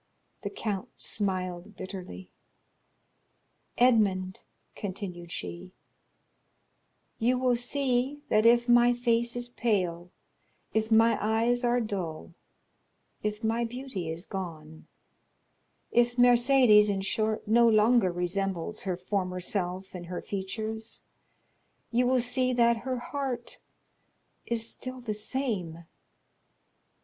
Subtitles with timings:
[0.41, 2.31] The count smiled bitterly.
[3.77, 4.39] "Edmond,"
[4.75, 5.73] continued she,
[7.19, 10.09] "you will see that if my face is pale,
[10.73, 12.33] if my eyes are dull,
[13.21, 14.87] if my beauty is gone;
[15.91, 21.03] if Mercédès, in short, no longer resembles her former self in her features,
[21.91, 23.59] you will see that her heart
[24.47, 25.83] is still the same.